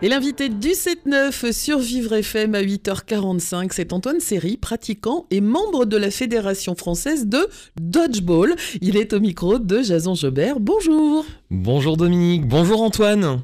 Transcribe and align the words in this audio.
Et 0.00 0.08
l'invité 0.08 0.48
du 0.48 0.68
7-9 0.68 1.50
sur 1.50 1.80
Vivre 1.80 2.12
FM 2.12 2.54
à 2.54 2.62
8h45, 2.62 3.70
c'est 3.72 3.92
Antoine 3.92 4.20
Serry, 4.20 4.56
pratiquant 4.56 5.26
et 5.32 5.40
membre 5.40 5.86
de 5.86 5.96
la 5.96 6.12
Fédération 6.12 6.76
française 6.76 7.26
de 7.26 7.48
Dodgeball. 7.80 8.54
Il 8.80 8.96
est 8.96 9.12
au 9.12 9.18
micro 9.18 9.58
de 9.58 9.82
Jason 9.82 10.14
Jobert. 10.14 10.60
Bonjour. 10.60 11.24
Bonjour 11.50 11.96
Dominique, 11.96 12.46
bonjour 12.46 12.80
Antoine. 12.80 13.42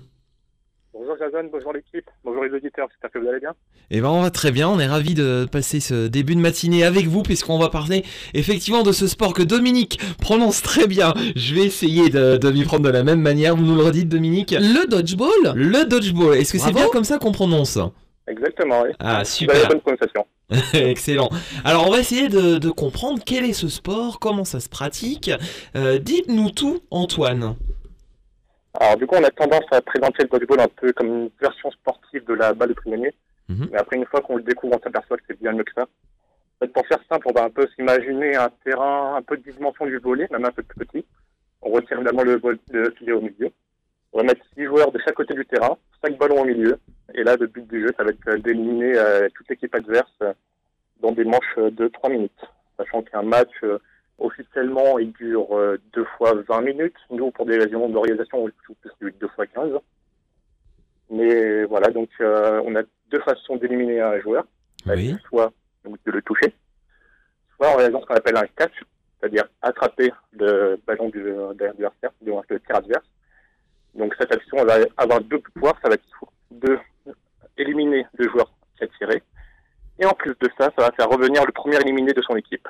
Bonjour 1.25 1.41
Jason, 1.41 1.49
bonjour 1.53 1.73
l'équipe, 1.73 2.11
bonjour 2.25 2.45
les 2.45 2.51
auditeurs, 2.51 2.89
j'espère 2.91 3.11
que 3.11 3.19
vous 3.19 3.29
allez 3.29 3.41
bien. 3.41 3.55
Eh 3.91 4.01
ben 4.01 4.09
on 4.09 4.23
va 4.23 4.31
très 4.31 4.51
bien, 4.53 4.69
on 4.69 4.79
est 4.79 4.87
ravis 4.87 5.15
de 5.15 5.47
passer 5.51 5.81
ce 5.81 6.07
début 6.07 6.35
de 6.35 6.41
matinée 6.41 6.85
avec 6.85 7.07
vous 7.07 7.23
puisqu'on 7.23 7.59
va 7.59 7.69
parler 7.69 8.05
effectivement 8.35 8.83
de 8.83 8.93
ce 8.93 9.07
sport 9.07 9.33
que 9.33 9.43
Dominique 9.43 9.99
prononce 10.21 10.61
très 10.63 10.87
bien. 10.87 11.15
Je 11.37 11.55
vais 11.55 11.63
essayer 11.65 12.11
de, 12.11 12.37
de 12.37 12.51
m'y 12.51 12.65
prendre 12.65 12.83
de 12.83 12.91
la 12.91 13.05
même 13.05 13.21
manière, 13.21 13.57
vous 13.57 13.65
nous 13.65 13.77
le 13.77 13.83
redites 13.83 14.09
Dominique 14.09 14.55
Le 14.59 14.87
Dodgeball 14.87 15.55
Le 15.55 15.85
dodgeball, 15.85 16.37
est-ce 16.37 16.53
que 16.53 16.59
c'est 16.59 16.73
bien 16.73 16.89
comme 16.89 17.05
ça 17.05 17.19
qu'on 17.19 17.33
prononce 17.33 17.79
Exactement, 18.27 18.83
oui. 18.83 18.91
Ah 18.99 19.25
super, 19.25 19.69
bonne 19.69 19.81
prononciation. 19.81 20.27
excellent. 20.75 21.31
Alors 21.65 21.87
on 21.87 21.91
va 21.91 22.01
essayer 22.01 22.29
de, 22.29 22.59
de 22.59 22.71
comprendre 22.71 23.21
quel 23.25 23.45
est 23.45 23.53
ce 23.55 23.69
sport, 23.69 24.19
comment 24.19 24.45
ça 24.45 24.61
se 24.61 24.69
pratique. 24.69 25.31
Euh, 25.77 25.99
Dites-nous 25.99 26.51
tout 26.51 26.81
Antoine. 26.91 27.55
Alors 28.81 28.97
du 28.97 29.07
coup, 29.07 29.17
on 29.17 29.25
a 29.25 29.31
tendance 29.31 29.65
à 29.71 29.81
présenter 29.81 30.25
le 30.25 30.29
dodgeball 30.29 30.61
un 30.61 30.69
peu 30.69 30.93
comme 30.93 31.07
une 31.07 31.31
version 31.41 31.71
sportive 31.71 32.25
de 32.25 32.35
la 32.35 32.53
balle 32.53 32.71
de 32.71 32.75
prisonnier. 32.75 33.15
Mhm. 33.49 33.69
Mais 33.71 33.79
après, 33.79 33.97
une 33.97 34.07
fois 34.07 34.21
qu'on 34.21 34.37
le 34.37 34.43
découvre, 34.43 34.77
on 34.77 34.83
s'aperçoit 34.83 35.17
que 35.17 35.23
c'est 35.29 35.41
bien 35.41 35.53
mieux 35.53 35.65
que 35.65 35.73
ça. 35.75 35.83
En 35.83 36.67
fait, 36.67 36.73
pour 36.73 36.87
faire 36.87 36.99
simple, 37.09 37.29
on 37.29 37.33
va 37.33 37.45
un 37.45 37.51
peu 37.51 37.67
s'imaginer 37.75 38.37
un 38.37 38.51
terrain 38.65 39.17
un 39.17 39.23
peu 39.23 39.37
de 39.37 39.51
dimension 39.51 39.87
du 39.87 39.99
volet, 39.99 40.27
même 40.31 40.45
un 40.45 40.51
peu 40.51 40.63
plus 40.63 40.85
petit. 40.87 41.05
On 41.63 41.71
retire 41.71 41.99
évidemment 41.99 42.23
le, 42.23 42.41
le 42.71 42.91
filet 42.93 43.13
au 43.13 43.21
milieu. 43.21 43.51
On 44.13 44.19
va 44.19 44.25
mettre 44.25 44.45
six 44.55 44.65
joueurs 44.65 44.93
de 44.93 44.99
chaque 45.05 45.15
côté 45.15 45.35
du 45.35 45.45
terrain, 45.45 45.77
cinq 46.03 46.17
ballons 46.19 46.43
au 46.43 46.45
milieu. 46.45 46.79
Et 47.15 47.25
là, 47.25 47.37
le 47.37 47.49
but 47.49 47.67
du 47.67 47.83
jeu, 47.83 47.93
ça 47.97 48.05
va 48.05 48.11
être 48.11 48.43
d'éliminer 48.43 48.97
euh, 48.97 49.29
toute 49.35 49.49
l'équipe 49.49 49.75
adverse 49.75 50.13
euh, 50.23 50.33
dans 51.01 51.13
des 51.13 51.25
manches 51.25 51.57
de 51.57 51.89
3 51.89 52.11
minutes. 52.11 52.45
Sachant 52.77 53.03
qu'un 53.03 53.23
match, 53.23 53.53
euh, 53.65 53.79
officiellement, 54.19 54.99
il 54.99 55.13
dure 55.13 55.57
euh, 55.57 55.79
deux 55.93 56.07
fois 56.17 56.35
20 56.49 56.61
minutes. 56.63 56.97
Nous, 57.11 57.31
pour 57.31 57.47
des 57.47 57.59
raisons 57.59 57.89
d'organisation, 57.89 58.45
on 58.45 58.49
joue 58.49 58.75
plus 58.99 59.13
de 59.13 59.19
deux 59.19 59.29
fois 59.29 59.47
15. 59.47 59.73
Mais 61.11 61.65
voilà, 61.65 61.91
donc 61.91 62.09
euh, 62.21 62.63
on 62.65 62.75
a 62.77 62.83
deux 63.11 63.21
façons 63.21 63.57
d'éliminer 63.57 64.01
un 64.01 64.19
joueur. 64.21 64.45
Oui. 64.87 65.17
Soit 65.29 65.53
donc, 65.85 65.99
de 66.05 66.13
le 66.13 66.23
toucher, 66.23 66.55
soit 67.57 67.69
en 67.69 67.77
réalisant 67.77 68.01
ce 68.01 68.07
qu'on 68.07 68.15
appelle 68.15 68.37
un 68.37 68.47
catch, 68.57 68.73
c'est-à-dire 69.19 69.45
attraper 69.63 70.13
le 70.33 70.79
ballon 70.87 71.09
du, 71.09 71.23
de 71.23 71.57
l'adversaire, 71.59 72.11
du 72.21 72.31
le 72.31 72.61
tir 72.61 72.77
adverse. 72.77 73.05
Donc 73.95 74.15
cette 74.19 74.33
action 74.33 74.59
elle 74.59 74.67
va 74.67 74.77
avoir 74.97 75.21
deux 75.21 75.39
pouvoirs, 75.39 75.79
ça 75.83 75.89
va 75.89 75.95
être 75.95 76.05
de 76.51 76.79
éliminer 77.57 78.07
le 78.15 78.29
joueur 78.29 78.53
qui 78.77 78.85
a 78.85 78.89
tiré, 78.99 79.23
et 79.99 80.07
en 80.07 80.13
plus 80.13 80.35
de 80.41 80.51
ça, 80.59 80.71
ça 80.77 80.85
va 80.85 80.91
faire 80.93 81.09
revenir 81.09 81.45
le 81.47 81.53
premier 81.53 81.77
éliminé 81.77 82.13
de 82.13 82.23
son 82.23 82.37
équipe. 82.37 82.67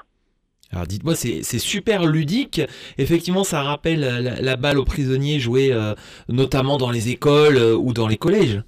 Alors 0.74 0.86
dites-moi, 0.88 1.14
c'est 1.14 1.42
super 1.58 2.04
ludique. 2.04 2.60
Effectivement, 2.98 3.44
ça 3.44 3.62
rappelle 3.62 4.00
la, 4.00 4.40
la 4.40 4.56
balle 4.56 4.78
aux 4.78 4.84
prisonniers 4.84 5.38
jouée 5.38 5.72
euh, 5.72 5.94
notamment 6.28 6.78
dans 6.78 6.90
les 6.90 7.10
écoles 7.10 7.56
euh, 7.56 7.76
ou 7.76 7.92
dans 7.92 8.08
les 8.08 8.16
collèges. 8.16 8.60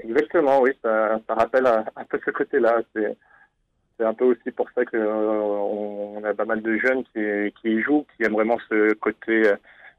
Exactement, 0.00 0.60
oui, 0.60 0.70
ça, 0.82 1.20
ça 1.28 1.34
rappelle 1.34 1.66
un, 1.66 1.84
un 1.94 2.04
peu 2.04 2.18
ce 2.24 2.32
côté-là. 2.32 2.82
C'est 2.94 4.04
un 4.04 4.14
peu 4.14 4.24
aussi 4.24 4.50
pour 4.50 4.68
ça 4.74 4.84
que 4.84 4.96
euh, 4.96 5.40
on, 5.40 6.24
a 6.24 6.34
pas 6.34 6.44
mal 6.46 6.62
de 6.62 6.76
jeunes 6.78 7.04
qui, 7.04 7.52
qui 7.60 7.76
y 7.76 7.82
jouent, 7.82 8.04
qui 8.16 8.24
aiment 8.24 8.32
vraiment 8.32 8.58
ce 8.68 8.94
côté 8.94 9.52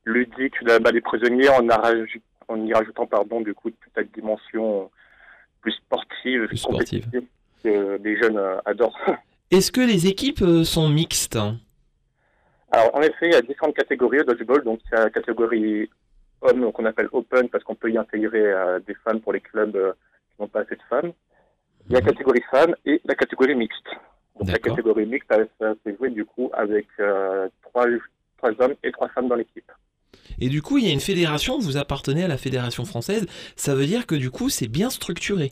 ludique 0.03 0.61
de 0.63 0.67
la 0.67 0.79
balle 0.79 0.95
des 0.95 1.01
prisonniers 1.01 1.47
en, 1.47 1.65
y 1.65 2.73
rajoutant 2.73 3.07
pardon 3.07 3.39
du 3.39 3.53
coup 3.53 3.69
toute 3.69 3.95
la 3.95 4.03
dimension 4.03 4.91
plus 5.61 5.71
sportive, 5.71 6.47
Plus 6.47 6.57
sportive. 6.57 7.07
que 7.63 7.97
les 8.03 8.17
jeunes 8.17 8.41
adorent. 8.65 8.99
Est-ce 9.53 9.71
que 9.71 9.81
les 9.81 10.07
équipes 10.07 10.41
euh, 10.41 10.63
sont 10.63 10.89
mixtes? 10.89 11.37
Alors, 12.71 12.95
en 12.95 13.01
effet, 13.01 13.27
il 13.27 13.33
y 13.33 13.35
a 13.35 13.41
différentes 13.43 13.75
catégories 13.75 14.21
au 14.21 14.23
dodgeball. 14.23 14.63
Donc, 14.63 14.79
il 14.87 14.95
y 14.95 14.97
a 14.97 15.03
la 15.03 15.09
catégorie 15.11 15.87
hommes, 16.41 16.71
qu'on 16.71 16.85
appelle 16.85 17.07
open, 17.11 17.49
parce 17.49 17.63
qu'on 17.63 17.75
peut 17.75 17.91
y 17.91 17.97
intégrer 17.99 18.51
euh, 18.51 18.79
des 18.79 18.95
femmes 18.95 19.21
pour 19.21 19.31
les 19.31 19.41
clubs 19.41 19.75
euh, 19.75 19.93
qui 20.31 20.41
n'ont 20.41 20.47
pas 20.47 20.61
assez 20.61 20.75
de 20.75 20.81
femmes. 20.89 21.11
Il 21.85 21.93
y 21.93 21.95
a 21.97 21.99
la 21.99 22.05
catégorie 22.07 22.41
femmes 22.49 22.75
et 22.83 22.99
la 23.05 23.13
catégorie 23.13 23.53
mixte. 23.53 23.85
Donc, 24.39 24.49
la 24.49 24.57
catégorie 24.57 25.05
mixte, 25.05 25.29
ça, 25.29 25.37
ça 25.59 25.73
s'est 25.85 25.95
joué 25.97 26.09
du 26.09 26.25
coup 26.25 26.49
avec 26.53 26.87
euh, 26.99 27.47
trois, 27.61 27.85
trois 28.37 28.51
hommes 28.59 28.73
et 28.83 28.91
trois 28.91 29.09
femmes 29.09 29.27
dans 29.27 29.35
l'équipe. 29.35 29.71
Et 30.39 30.49
du 30.49 30.63
coup, 30.63 30.79
il 30.79 30.85
y 30.87 30.89
a 30.89 30.93
une 30.93 30.99
fédération, 30.99 31.59
vous 31.59 31.77
appartenez 31.77 32.23
à 32.23 32.27
la 32.27 32.37
fédération 32.37 32.85
française, 32.85 33.27
ça 33.55 33.75
veut 33.75 33.85
dire 33.85 34.07
que 34.07 34.15
du 34.15 34.31
coup, 34.31 34.49
c'est 34.49 34.67
bien 34.67 34.89
structuré. 34.89 35.51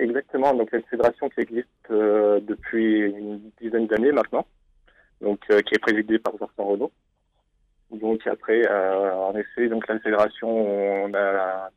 Exactement. 0.00 0.54
Donc, 0.54 0.72
une 0.72 0.82
fédération 0.84 1.28
qui 1.28 1.40
existe 1.40 1.68
euh, 1.90 2.40
depuis 2.40 3.00
une 3.00 3.50
dizaine 3.60 3.86
d'années 3.86 4.12
maintenant, 4.12 4.46
donc 5.20 5.40
euh, 5.50 5.60
qui 5.60 5.74
est 5.74 5.78
présidée 5.78 6.18
par 6.18 6.32
Vincent 6.36 6.64
Renaud. 6.64 6.90
Donc 7.90 8.26
après, 8.26 8.66
euh, 8.66 9.14
en 9.14 9.34
effet, 9.34 9.68
donc 9.68 9.86
la 9.88 9.98
fédération, 9.98 10.48
on, 10.48 11.12
a, 11.12 11.70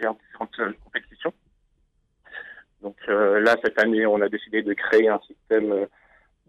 gère 0.00 0.14
différentes 0.14 0.56
compétitions. 0.84 1.32
Donc 2.80 2.96
là, 3.08 3.56
cette 3.64 3.78
année, 3.82 4.06
on 4.06 4.20
a 4.22 4.28
décidé 4.28 4.62
de 4.62 4.72
créer 4.72 5.08
un 5.08 5.18
système 5.26 5.88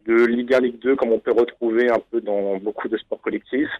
de 0.05 0.25
Liga 0.25 0.59
Ligue 0.59 0.77
2, 0.77 0.95
comme 0.95 1.11
on 1.11 1.19
peut 1.19 1.31
retrouver 1.31 1.89
un 1.89 1.97
peu 2.11 2.21
dans 2.21 2.57
beaucoup 2.57 2.87
de 2.87 2.97
sports 2.97 3.21
collectifs. 3.21 3.71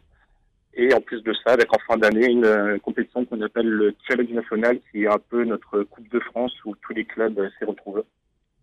Et 0.76 0.94
en 0.94 1.02
plus 1.02 1.22
de 1.24 1.34
ça, 1.34 1.54
avec 1.54 1.74
en 1.74 1.80
fin 1.88 1.98
d'année, 1.98 2.28
une 2.28 2.46
euh, 2.46 2.78
compétition 2.80 3.26
qu'on 3.26 3.42
appelle 3.42 3.68
le 3.68 3.96
Challenge 4.08 4.30
National, 4.30 4.80
qui 4.92 5.04
est 5.04 5.08
un 5.08 5.20
peu 5.30 5.44
notre 5.44 5.84
Coupe 5.84 6.10
de 6.10 6.20
France 6.20 6.54
où 6.66 6.76
tous 6.76 6.94
les 6.94 7.06
clubs 7.06 7.38
euh, 7.40 7.50
s'y 7.58 7.66
retrouvent. 7.66 8.04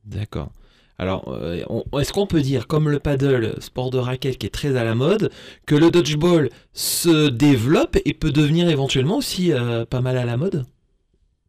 D'accord. 0.05 0.51
Alors, 0.99 1.29
euh, 1.29 1.63
est-ce 2.01 2.13
qu'on 2.13 2.27
peut 2.27 2.41
dire, 2.41 2.67
comme 2.67 2.89
le 2.89 2.99
paddle, 2.99 3.61
sport 3.61 3.91
de 3.91 3.99
raquette 3.99 4.39
qui 4.39 4.47
est 4.47 4.55
très 4.55 4.77
à 4.77 4.85
la 4.85 4.95
mode, 4.95 5.31
que 5.67 5.75
le 5.75 5.91
dodgeball 5.91 6.49
se 6.73 7.29
développe 7.29 7.97
et 8.05 8.15
peut 8.15 8.31
devenir 8.31 8.71
éventuellement 8.71 9.19
aussi 9.19 9.53
euh, 9.53 9.85
pas 9.85 10.01
mal 10.01 10.17
à 10.17 10.25
la 10.25 10.37
mode? 10.37 10.65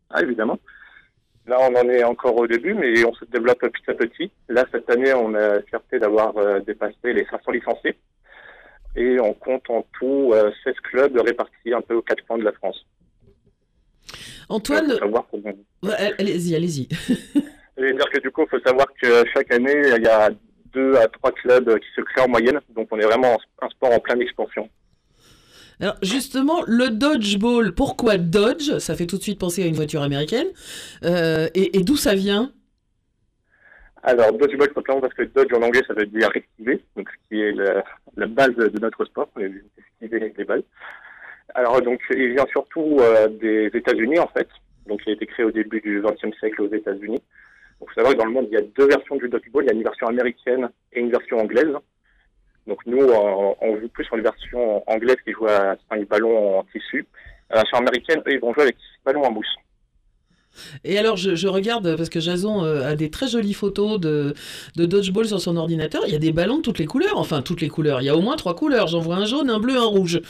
Ah, 0.10 0.22
évidemment. 0.22 0.60
Là, 1.46 1.60
on 1.62 1.76
en 1.76 1.90
est 1.90 2.04
encore 2.04 2.36
au 2.36 2.46
début, 2.46 2.74
mais 2.74 3.06
on 3.06 3.14
se 3.14 3.24
développe 3.26 3.60
petit 3.60 3.90
à 3.90 3.94
petit. 3.94 4.32
Là, 4.50 4.66
cette 4.70 4.90
année, 4.90 5.14
on 5.14 5.34
a 5.34 5.56
la 5.56 5.62
fierté 5.62 5.98
d'avoir 5.98 6.34
dépassé 6.66 7.14
les 7.14 7.26
500 7.32 7.52
licenciés. 7.52 7.96
Et 8.96 9.20
on 9.20 9.34
compte 9.34 9.70
en 9.70 9.86
tout 10.00 10.32
euh, 10.34 10.52
16 10.64 10.74
clubs 10.84 11.18
répartis 11.20 11.74
un 11.74 11.82
peu 11.82 11.96
aux 11.96 12.02
quatre 12.02 12.26
coins 12.26 12.38
de 12.38 12.44
la 12.44 12.52
France. 12.54 12.86
Antoine, 14.50 14.94
ouais, 15.84 16.14
allez-y, 16.18 16.56
allez-y. 16.56 16.88
Dire 17.78 18.10
que 18.12 18.20
du 18.20 18.32
coup, 18.32 18.44
il 18.44 18.50
faut 18.50 18.66
savoir 18.66 18.88
que 19.00 19.24
chaque 19.34 19.52
année, 19.52 19.82
il 19.98 20.04
y 20.04 20.08
a 20.08 20.32
deux 20.74 20.96
à 20.96 21.08
trois 21.08 21.32
clubs 21.32 21.78
qui 21.80 21.88
se 21.96 22.02
créent 22.02 22.22
en 22.24 22.30
moyenne. 22.30 22.60
Donc, 22.76 22.88
on 22.92 22.98
est 22.98 23.06
vraiment 23.06 23.38
un 23.62 23.70
sport 23.70 23.92
en 23.92 24.00
pleine 24.00 24.22
expansion. 24.22 24.70
Alors 25.80 25.96
justement, 26.02 26.64
le 26.66 26.90
dodgeball, 26.90 27.74
pourquoi 27.74 28.18
dodge? 28.18 28.80
Ça 28.80 28.96
fait 28.96 29.06
tout 29.06 29.18
de 29.18 29.22
suite 29.22 29.38
penser 29.38 29.62
à 29.64 29.68
une 29.68 29.76
voiture 29.76 30.02
américaine. 30.02 30.48
Euh, 31.04 31.50
et 31.54 31.78
et 31.78 31.84
d'où 31.84 31.96
ça 31.96 32.16
vient? 32.16 32.52
Alors, 34.04 34.32
dodgeball, 34.34 34.70
simplement 34.74 35.02
parce 35.02 35.14
que 35.14 35.24
dodge 35.24 35.54
en 35.54 35.62
anglais, 35.62 35.82
ça 35.88 35.94
veut 35.94 36.06
dire 36.06 36.30
esquiver, 36.36 36.82
donc 36.96 37.10
ce 37.10 37.28
qui 37.28 37.42
est 37.42 37.52
la, 37.52 38.28
base 38.28 38.56
de 38.56 38.80
notre 38.80 39.06
sport, 39.06 39.30
esquiver 39.38 40.34
les 40.38 40.44
balles. 40.46 40.64
Alors, 41.56 41.82
donc, 41.82 42.00
il 42.12 42.34
vient 42.34 42.46
surtout 42.52 42.98
euh, 43.00 43.28
des 43.28 43.72
États-Unis, 43.74 44.20
en 44.20 44.28
fait. 44.28 44.48
Donc, 44.86 45.02
il 45.06 45.12
a 45.12 45.14
été 45.14 45.26
créé 45.26 45.46
au 45.46 45.52
début 45.52 45.82
du 45.82 46.02
XXe 46.02 46.38
siècle 46.38 46.62
aux 46.62 46.74
États-Unis. 46.74 47.22
Donc, 47.80 47.90
il 47.90 47.94
faut 47.94 47.94
savoir 47.96 48.14
que 48.14 48.20
dans 48.20 48.26
le 48.26 48.32
monde, 48.32 48.48
il 48.52 48.54
y 48.54 48.58
a 48.58 48.66
deux 48.76 48.88
versions 48.88 49.16
du 49.16 49.30
dodgeball. 49.30 49.64
Il 49.64 49.68
y 49.68 49.72
a 49.72 49.74
une 49.74 49.84
version 49.84 50.08
américaine 50.08 50.70
et 50.94 51.00
une 51.00 51.12
version 51.12 51.40
anglaise. 51.40 51.74
Donc, 52.68 52.86
nous, 52.86 53.02
on, 53.02 53.56
on 53.62 53.80
joue 53.80 53.88
plus 53.88 54.04
sur 54.06 54.18
une 54.18 54.24
version 54.24 54.84
anglaise 54.88 55.18
qui 55.24 55.32
joue 55.32 55.48
à 55.48 55.76
5 55.90 56.08
ballons 56.08 56.60
en 56.60 56.64
tissu. 56.66 57.06
La 57.50 57.58
version 57.58 57.78
américaine, 57.78 58.22
eux, 58.28 58.34
ils 58.34 58.40
vont 58.40 58.54
jouer 58.54 58.64
avec 58.64 58.76
6 58.76 58.84
ballons 59.06 59.24
en 59.24 59.32
mousse. 59.32 59.56
Et 60.84 60.98
alors, 60.98 61.18
je, 61.18 61.36
je 61.36 61.48
regarde, 61.48 61.96
parce 61.96 62.10
que 62.10 62.20
Jason 62.20 62.64
euh, 62.64 62.92
a 62.92 62.96
des 62.96 63.10
très 63.10 63.28
jolies 63.28 63.54
photos 63.54 64.00
de, 64.00 64.34
de 64.76 64.86
dodgeball 64.86 65.28
sur 65.28 65.42
son 65.42 65.58
ordinateur. 65.58 66.04
Il 66.08 66.14
y 66.14 66.16
a 66.16 66.20
des 66.20 66.32
ballons 66.32 66.58
de 66.58 66.62
toutes 66.62 66.80
les 66.80 66.86
couleurs. 66.86 67.18
Enfin, 67.18 67.42
toutes 67.42 67.62
les 67.62 67.70
couleurs. 67.70 68.02
Il 68.02 68.06
y 68.06 68.10
a 68.10 68.16
au 68.16 68.22
moins 68.22 68.36
trois 68.36 68.56
couleurs. 68.56 68.88
J'en 68.88 69.00
vois 69.00 69.18
un 69.18 69.26
jaune, 69.26 69.50
un 69.50 69.60
bleu, 69.60 69.78
un 69.78 69.86
rouge. 69.86 70.22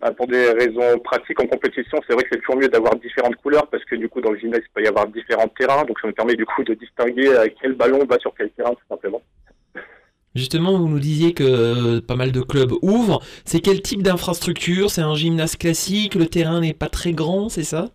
Bah, 0.00 0.12
pour 0.12 0.26
des 0.26 0.50
raisons 0.52 0.98
pratiques 1.04 1.38
en 1.42 1.46
compétition, 1.46 1.98
c'est 2.06 2.14
vrai 2.14 2.22
que 2.22 2.30
c'est 2.32 2.38
toujours 2.38 2.56
mieux 2.56 2.68
d'avoir 2.68 2.96
différentes 2.96 3.36
couleurs 3.36 3.66
parce 3.66 3.84
que 3.84 3.96
du 3.96 4.08
coup 4.08 4.22
dans 4.22 4.30
le 4.30 4.38
gymnase 4.38 4.62
il 4.64 4.72
peut 4.72 4.82
y 4.82 4.86
avoir 4.88 5.06
différents 5.08 5.48
terrains, 5.48 5.84
donc 5.84 6.00
ça 6.00 6.08
me 6.08 6.14
permet 6.14 6.36
du 6.36 6.46
coup 6.46 6.64
de 6.64 6.72
distinguer 6.72 7.28
euh, 7.28 7.46
quel 7.60 7.74
ballon 7.74 8.06
va 8.06 8.18
sur 8.18 8.32
quel 8.34 8.48
terrain 8.52 8.70
tout 8.70 8.86
simplement. 8.88 9.20
Justement, 10.34 10.78
vous 10.78 10.88
nous 10.88 11.00
disiez 11.00 11.34
que 11.34 11.44
euh, 11.44 12.00
pas 12.00 12.16
mal 12.16 12.32
de 12.32 12.40
clubs 12.40 12.72
ouvrent. 12.80 13.20
C'est 13.44 13.60
quel 13.60 13.82
type 13.82 14.02
d'infrastructure? 14.02 14.90
C'est 14.90 15.02
un 15.02 15.14
gymnase 15.14 15.56
classique? 15.56 16.14
Le 16.14 16.26
terrain 16.26 16.60
n'est 16.60 16.72
pas 16.72 16.88
très 16.88 17.12
grand, 17.12 17.50
c'est 17.50 17.64
ça? 17.64 17.90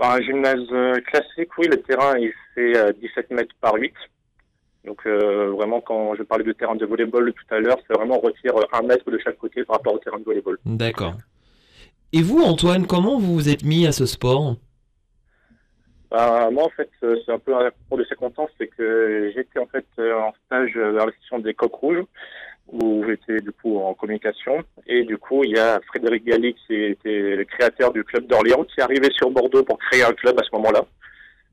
Bah, 0.00 0.14
un 0.14 0.22
gymnase 0.22 0.66
euh, 0.72 0.98
classique, 1.02 1.50
oui, 1.58 1.66
le 1.66 1.76
terrain 1.82 2.16
il 2.16 2.32
fait 2.54 2.74
euh, 2.74 2.90
17 3.02 3.32
mètres 3.32 3.54
par 3.60 3.74
8. 3.74 3.92
Donc 4.86 5.04
euh, 5.04 5.50
vraiment, 5.50 5.82
quand 5.82 6.14
je 6.14 6.22
parlais 6.22 6.42
de 6.42 6.52
terrain 6.52 6.74
de 6.74 6.86
volleyball 6.86 7.30
tout 7.34 7.54
à 7.54 7.60
l'heure, 7.60 7.76
c'est 7.86 7.92
vraiment 7.92 8.16
on 8.16 8.20
retire 8.20 8.56
euh, 8.56 8.64
un 8.72 8.80
mètre 8.80 9.10
de 9.10 9.18
chaque 9.18 9.36
côté 9.36 9.62
par 9.62 9.76
rapport 9.76 9.92
au 9.92 9.98
terrain 9.98 10.18
de 10.18 10.24
volleyball. 10.24 10.56
D'accord. 10.64 11.16
Et 12.14 12.22
vous, 12.22 12.40
Antoine, 12.40 12.86
comment 12.86 13.18
vous 13.18 13.34
vous 13.34 13.50
êtes 13.50 13.62
mis 13.62 13.86
à 13.86 13.92
ce 13.92 14.06
sport? 14.06 14.56
Bah, 16.10 16.48
moi, 16.50 16.64
en 16.64 16.70
fait, 16.70 16.90
euh, 17.02 17.16
c'est 17.26 17.32
un 17.32 17.38
peu 17.38 17.54
un 17.54 17.70
parcours 17.70 17.98
de 17.98 18.04
circonstance, 18.04 18.48
c'est 18.56 18.68
que 18.68 19.30
j'étais 19.34 19.58
en 19.58 19.66
fait 19.66 19.86
euh, 19.98 20.18
en 20.18 20.32
stage 20.46 20.72
euh, 20.76 20.92
vers 20.92 21.04
la 21.04 21.12
section 21.12 21.40
des 21.40 21.52
Coqs 21.52 21.74
Rouges, 21.74 22.04
où 22.72 23.04
j'étais 23.06 23.40
du 23.40 23.52
coup 23.52 23.78
en 23.78 23.94
communication. 23.94 24.62
Et 24.86 25.04
du 25.04 25.18
coup, 25.18 25.44
il 25.44 25.50
y 25.50 25.58
a 25.58 25.80
Frédéric 25.88 26.24
Galli, 26.24 26.54
qui 26.54 26.74
était 26.74 27.36
le 27.36 27.44
créateur 27.44 27.92
du 27.92 28.04
club 28.04 28.26
d'Orléans, 28.26 28.64
qui 28.64 28.80
est 28.80 28.82
arrivé 28.82 29.08
sur 29.12 29.30
Bordeaux 29.30 29.64
pour 29.64 29.78
créer 29.78 30.02
un 30.02 30.12
club 30.12 30.38
à 30.38 30.44
ce 30.44 30.54
moment-là. 30.56 30.84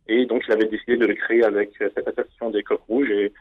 Et 0.08 0.26
donc, 0.26 0.44
il 0.48 0.54
avait 0.54 0.68
décidé 0.68 0.98
de 0.98 1.06
le 1.06 1.16
créer 1.16 1.44
avec 1.44 1.72
euh, 1.82 1.90
cette 1.96 2.08
association 2.08 2.50
des 2.52 2.64
Coqs 2.64 2.82
Rouges. 2.88 3.10
Et 3.10 3.34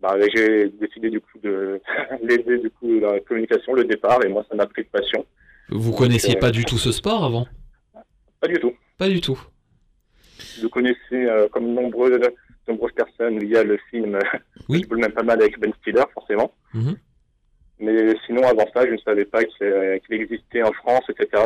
bah, 0.00 0.16
j'ai 0.34 0.68
décidé 0.68 1.10
du 1.10 1.20
coup 1.20 1.38
de 1.42 1.80
l'aider 2.22 2.58
du 2.58 2.70
coup 2.70 2.98
la 2.98 3.20
communication, 3.20 3.74
le 3.74 3.84
départ. 3.84 4.24
Et 4.24 4.28
moi, 4.28 4.44
ça 4.48 4.56
m'a 4.56 4.66
pris 4.66 4.82
de 4.82 4.88
passion. 4.88 5.24
Vous 5.68 5.92
connaissiez 5.92 6.36
euh, 6.36 6.40
pas 6.40 6.50
du 6.50 6.64
tout 6.64 6.78
ce 6.78 6.92
sport 6.92 7.24
avant? 7.24 7.46
Pas 8.40 8.48
du 8.48 8.58
tout. 8.58 8.72
Pas 8.98 9.08
du 9.08 9.20
tout. 9.20 9.38
Je 10.38 10.66
connaissais 10.66 10.96
euh, 11.12 11.48
comme 11.48 11.72
nombreux, 11.72 12.18
nombreuses 12.68 12.92
personnes 12.92 13.38
via 13.38 13.62
le 13.62 13.78
film 13.90 14.16
euh, 14.16 14.38
Oui. 14.68 14.84
Je 14.88 14.94
même 14.94 15.12
pas 15.12 15.22
mal 15.22 15.40
avec 15.40 15.58
Ben 15.58 15.72
Stiller, 15.80 16.04
forcément. 16.14 16.52
Mhm. 16.74 16.96
Mais 17.78 18.14
sinon, 18.26 18.42
avant 18.42 18.66
ça, 18.72 18.86
je 18.86 18.92
ne 18.92 18.98
savais 18.98 19.26
pas 19.26 19.44
qu'il 19.44 19.66
euh, 19.66 19.98
qu'il 19.98 20.20
existait 20.20 20.62
en 20.62 20.72
France, 20.72 21.04
etc. 21.10 21.44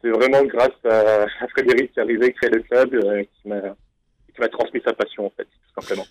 C'est 0.00 0.10
vraiment 0.10 0.44
grâce 0.44 0.70
à, 0.84 1.24
à 1.40 1.48
Frédéric 1.48 1.92
qui 1.92 1.98
est 1.98 2.02
arrivé, 2.02 2.32
créer 2.32 2.50
le 2.50 2.62
club, 2.62 2.94
euh, 2.94 3.22
qui 3.42 3.48
m'a 3.48 4.48
transmis 4.48 4.80
sa 4.84 4.92
passion, 4.92 5.26
en 5.26 5.30
fait, 5.30 5.44
tout 5.44 5.80
simplement. 5.80 6.06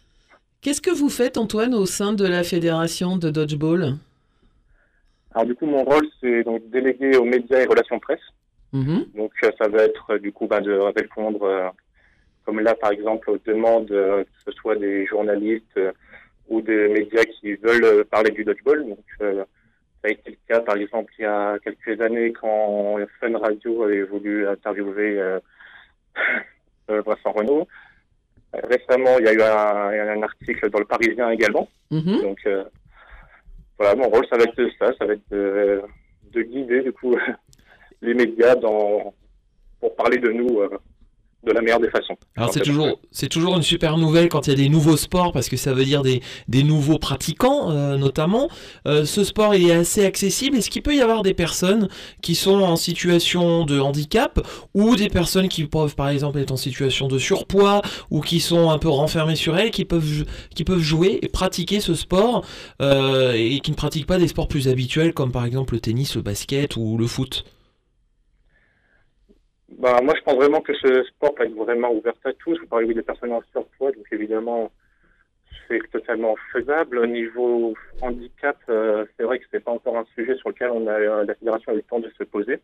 Qu'est-ce 0.61 0.81
que 0.81 0.91
vous 0.91 1.09
faites, 1.09 1.37
Antoine, 1.37 1.73
au 1.73 1.85
sein 1.85 2.13
de 2.13 2.25
la 2.25 2.43
fédération 2.43 3.17
de 3.17 3.29
dodgeball? 3.29 3.95
Alors 5.31 5.45
du 5.45 5.55
coup, 5.55 5.65
mon 5.65 5.83
rôle, 5.83 6.07
c'est 6.19 6.43
donc 6.43 6.67
délégué 6.69 7.15
aux 7.17 7.25
médias 7.25 7.59
et 7.59 7.65
relations 7.65 7.99
presse. 7.99 8.19
Mhm. 8.73 9.05
Donc 9.15 9.31
euh, 9.43 9.51
ça 9.57 9.67
va 9.67 9.83
être 9.83 10.17
du 10.17 10.31
coup 10.31 10.47
ben, 10.47 10.61
de 10.61 10.73
répondre, 10.73 11.73
comme 12.47 12.61
là 12.61 12.75
par 12.75 12.91
exemple, 12.91 13.29
aux 13.29 13.37
demandes, 13.45 13.91
euh, 13.91 14.23
que 14.23 14.51
ce 14.51 14.51
soit 14.53 14.77
des 14.77 15.05
journalistes 15.05 15.65
euh, 15.75 15.91
ou 16.47 16.61
des 16.61 16.87
médias 16.87 17.25
qui 17.25 17.55
veulent 17.55 17.83
euh, 17.83 18.03
parler 18.05 18.31
du 18.31 18.45
dodgeball. 18.45 18.87
Donc 18.87 19.03
euh, 19.21 19.43
ça 20.01 20.07
a 20.07 20.11
été 20.11 20.31
le 20.31 20.37
cas 20.47 20.61
par 20.61 20.77
exemple 20.77 21.11
il 21.19 21.23
y 21.23 21.25
a 21.25 21.59
quelques 21.59 21.99
années 21.99 22.31
quand 22.31 22.99
Fun 23.19 23.37
Radio 23.37 23.83
avait 23.83 24.03
voulu 24.03 24.47
interviewer 24.47 25.19
euh, 25.19 25.39
euh, 26.89 27.01
Vincent 27.05 27.33
Renault. 27.33 27.67
Récemment, 28.53 29.17
il 29.19 29.25
y 29.25 29.27
a 29.27 29.33
eu 29.33 29.41
un, 29.41 30.17
un 30.17 30.23
article 30.23 30.69
dans 30.69 30.79
le 30.79 30.85
Parisien 30.85 31.29
également. 31.29 31.67
Mhm. 31.91 32.21
Donc 32.21 32.39
voilà, 33.77 33.93
mon 33.95 34.07
rôle, 34.07 34.25
ça 34.29 34.37
va 34.37 34.45
être 34.45 34.69
ça, 34.79 34.93
ça 34.97 35.05
va 35.05 35.13
être 35.13 35.29
de, 35.31 35.81
de 36.31 36.41
guider 36.43 36.81
du 36.81 36.93
coup 36.93 37.13
les 38.01 38.13
médias 38.13 38.55
dans 38.55 39.13
pour 39.81 39.95
parler 39.97 40.17
de 40.17 40.31
nous 40.31 40.61
de 41.47 41.53
la 41.53 41.61
meilleure 41.61 41.79
des 41.79 41.89
façons. 41.89 42.15
Alors 42.35 42.53
c'est 42.53 42.61
toujours, 42.61 42.99
c'est 43.11 43.29
toujours 43.29 43.55
une 43.55 43.63
super 43.63 43.97
nouvelle 43.97 44.29
quand 44.29 44.47
il 44.47 44.51
y 44.51 44.53
a 44.53 44.57
des 44.57 44.69
nouveaux 44.69 44.97
sports 44.97 45.31
parce 45.31 45.49
que 45.49 45.57
ça 45.57 45.73
veut 45.73 45.85
dire 45.85 46.03
des, 46.03 46.21
des 46.47 46.63
nouveaux 46.63 46.99
pratiquants 46.99 47.71
euh, 47.71 47.97
notamment. 47.97 48.49
Euh, 48.87 49.05
ce 49.05 49.23
sport 49.23 49.55
il 49.55 49.69
est 49.69 49.73
assez 49.73 50.05
accessible. 50.05 50.57
Est-ce 50.57 50.69
qu'il 50.69 50.83
peut 50.83 50.95
y 50.95 51.01
avoir 51.01 51.23
des 51.23 51.33
personnes 51.33 51.87
qui 52.21 52.35
sont 52.35 52.61
en 52.61 52.75
situation 52.75 53.65
de 53.65 53.79
handicap 53.79 54.39
ou 54.73 54.95
des 54.95 55.09
personnes 55.09 55.47
qui 55.47 55.65
peuvent 55.65 55.95
par 55.95 56.09
exemple 56.09 56.39
être 56.39 56.51
en 56.51 56.57
situation 56.57 57.07
de 57.07 57.17
surpoids 57.17 57.81
ou 58.11 58.21
qui 58.21 58.39
sont 58.39 58.69
un 58.69 58.77
peu 58.77 58.89
renfermées 58.89 59.35
sur 59.35 59.57
elles, 59.57 59.71
qui 59.71 59.85
peuvent, 59.85 60.25
qui 60.53 60.63
peuvent 60.63 60.81
jouer 60.81 61.19
et 61.21 61.29
pratiquer 61.29 61.79
ce 61.79 61.95
sport 61.95 62.45
euh, 62.81 63.33
et 63.33 63.59
qui 63.61 63.71
ne 63.71 63.75
pratiquent 63.75 64.07
pas 64.07 64.19
des 64.19 64.27
sports 64.27 64.47
plus 64.47 64.67
habituels 64.67 65.13
comme 65.13 65.31
par 65.31 65.45
exemple 65.45 65.73
le 65.73 65.79
tennis, 65.79 66.15
le 66.15 66.21
basket 66.21 66.75
ou 66.75 66.97
le 66.97 67.07
foot? 67.07 67.45
Bah, 69.69 69.99
moi, 70.01 70.13
je 70.17 70.23
pense 70.23 70.35
vraiment 70.35 70.61
que 70.61 70.73
ce 70.75 71.03
sport 71.03 71.35
peut 71.35 71.43
être 71.43 71.55
vraiment 71.55 71.91
ouvert 71.91 72.13
à 72.23 72.33
tous. 72.33 72.57
Vous 72.59 72.67
parlez 72.67 72.85
oui, 72.87 72.95
des 72.95 73.01
personnes 73.01 73.33
en 73.33 73.41
surpoids, 73.51 73.91
donc 73.91 74.05
évidemment, 74.11 74.71
c'est 75.67 75.79
totalement 75.91 76.35
faisable. 76.53 76.99
Au 76.99 77.05
niveau 77.05 77.73
handicap, 78.01 78.57
euh, 78.69 79.05
c'est 79.15 79.23
vrai 79.23 79.39
que 79.39 79.45
c'est 79.51 79.63
pas 79.63 79.71
encore 79.71 79.97
un 79.97 80.05
sujet 80.15 80.35
sur 80.37 80.49
lequel 80.49 80.71
on 80.71 80.87
a, 80.87 80.91
euh, 80.91 81.25
la 81.25 81.35
fédération 81.35 81.71
a 81.71 81.75
eu 81.75 81.77
le 81.77 81.83
temps 81.83 81.99
de 81.99 82.11
se 82.17 82.23
poser. 82.23 82.59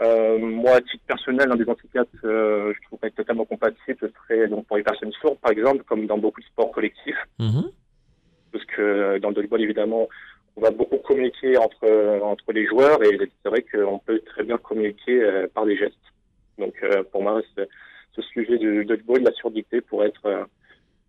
Euh, 0.00 0.38
moi, 0.38 0.76
à 0.76 0.80
titre 0.80 1.04
personnel, 1.06 1.52
un 1.52 1.56
des 1.56 1.68
handicaps, 1.68 2.10
euh, 2.24 2.72
je 2.74 2.86
trouve 2.86 2.98
pas 2.98 3.08
être 3.08 3.16
totalement 3.16 3.44
compatible, 3.44 3.98
ce 4.00 4.08
serait 4.08 4.48
donc 4.48 4.66
pour 4.66 4.78
les 4.78 4.82
personnes 4.82 5.12
sourdes, 5.20 5.38
par 5.40 5.52
exemple, 5.52 5.84
comme 5.84 6.06
dans 6.06 6.16
beaucoup 6.16 6.40
de 6.40 6.46
sports 6.46 6.70
collectifs. 6.70 7.22
Mhm. 7.38 7.70
parce 8.52 8.64
que 8.64 9.18
dans 9.18 9.28
le 9.28 9.34
dodgeball, 9.34 9.62
évidemment, 9.62 10.08
on 10.60 10.64
va 10.64 10.70
beaucoup 10.70 10.98
communiquer 10.98 11.56
entre, 11.56 12.20
entre 12.22 12.52
les 12.52 12.66
joueurs 12.66 13.02
et 13.02 13.16
c'est 13.42 13.48
vrai 13.48 13.62
qu'on 13.62 13.98
peut 13.98 14.20
très 14.26 14.44
bien 14.44 14.58
communiquer 14.58 15.22
euh, 15.22 15.46
par 15.54 15.64
des 15.64 15.76
gestes. 15.76 15.94
Donc, 16.58 16.74
euh, 16.82 17.02
pour 17.10 17.22
moi, 17.22 17.40
ce 17.56 18.22
sujet 18.22 18.58
du 18.58 18.84
dodgeball, 18.84 19.22
la 19.22 19.32
surdité, 19.32 19.80
pourrait 19.80 20.08
être 20.08 20.26
euh, 20.26 20.44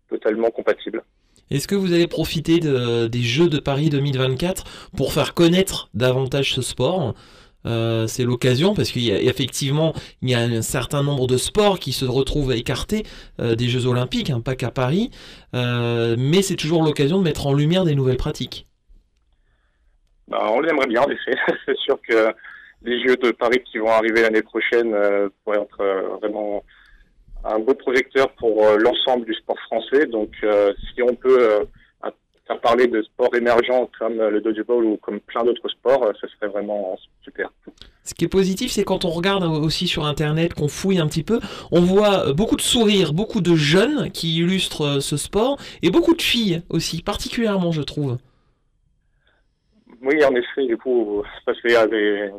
totalement 0.08 0.50
compatible. 0.50 1.02
Est-ce 1.50 1.68
que 1.68 1.74
vous 1.74 1.92
allez 1.92 2.06
profiter 2.06 2.60
de- 2.60 3.08
des 3.08 3.20
Jeux 3.20 3.50
de 3.50 3.58
Paris 3.58 3.90
2024 3.90 4.88
pour 4.96 5.12
faire 5.12 5.34
connaître 5.34 5.90
davantage 5.92 6.54
ce 6.54 6.62
sport? 6.62 7.14
C'est 7.64 8.24
l'occasion 8.24 8.74
parce 8.74 8.90
qu'il 8.90 9.04
y 9.04 9.12
a 9.12 9.20
effectivement 9.22 9.92
il 10.20 10.30
y 10.30 10.34
a 10.34 10.40
un 10.40 10.62
certain 10.62 11.04
nombre 11.04 11.28
de 11.28 11.36
sports 11.36 11.78
qui 11.78 11.92
se 11.92 12.04
retrouvent 12.04 12.52
écartés 12.52 13.04
des 13.38 13.68
Jeux 13.68 13.86
Olympiques, 13.86 14.30
hein, 14.30 14.40
pas 14.40 14.56
qu'à 14.56 14.72
Paris, 14.72 15.10
mais 15.54 16.42
c'est 16.42 16.56
toujours 16.56 16.82
l'occasion 16.82 17.18
de 17.18 17.22
mettre 17.22 17.46
en 17.46 17.52
lumière 17.52 17.84
des 17.84 17.94
nouvelles 17.94 18.16
pratiques. 18.16 18.66
Bah, 20.28 20.48
on 20.50 20.60
l'aimerait 20.60 20.86
bien, 20.86 21.02
en 21.02 21.10
effet. 21.10 21.34
c'est 21.66 21.76
sûr 21.78 21.98
que 22.08 22.32
les 22.84 23.00
Jeux 23.06 23.16
de 23.16 23.30
Paris 23.30 23.62
qui 23.70 23.78
vont 23.78 23.90
arriver 23.90 24.22
l'année 24.22 24.42
prochaine 24.42 24.92
euh, 24.94 25.28
pourraient 25.44 25.60
être 25.60 25.80
euh, 25.80 26.16
vraiment 26.20 26.64
un 27.44 27.58
beau 27.58 27.74
projecteur 27.74 28.30
pour 28.32 28.64
euh, 28.64 28.76
l'ensemble 28.76 29.24
du 29.24 29.34
sport 29.34 29.58
français. 29.66 30.06
Donc, 30.06 30.30
si 30.94 31.02
on 31.02 31.14
peut 31.14 31.66
faire 32.46 32.60
parler 32.60 32.88
de 32.88 33.02
sports 33.02 33.34
émergents 33.34 33.88
comme 33.98 34.18
le 34.18 34.40
dodgeball 34.40 34.84
ou 34.84 34.96
comme 34.96 35.20
plein 35.20 35.44
d'autres 35.44 35.68
sports, 35.68 36.12
ce 36.20 36.26
serait 36.26 36.48
vraiment 36.48 36.96
super. 37.24 37.52
Ce 38.04 38.14
qui 38.14 38.24
est 38.24 38.28
positif, 38.28 38.72
c'est 38.72 38.82
quand 38.82 39.04
on 39.04 39.10
regarde 39.10 39.44
aussi 39.44 39.86
sur 39.86 40.04
Internet, 40.04 40.54
qu'on 40.54 40.66
fouille 40.66 40.98
un 40.98 41.06
petit 41.06 41.22
peu, 41.22 41.38
on 41.70 41.80
voit 41.80 42.32
beaucoup 42.32 42.56
de 42.56 42.62
sourires, 42.62 43.12
beaucoup 43.12 43.40
de 43.40 43.54
jeunes 43.54 44.10
qui 44.10 44.38
illustrent 44.38 45.00
ce 45.00 45.16
sport, 45.16 45.56
et 45.82 45.90
beaucoup 45.90 46.14
de 46.14 46.22
filles 46.22 46.62
aussi, 46.68 47.02
particulièrement 47.02 47.70
je 47.70 47.82
trouve. 47.82 48.18
Oui, 50.02 50.24
en 50.24 50.34
effet, 50.34 50.66
du 50.66 50.76
coup, 50.76 51.22
parce 51.46 51.60
qu'il 51.60 51.70
y 51.70 51.76
a 51.76 51.86
des, 51.86 52.30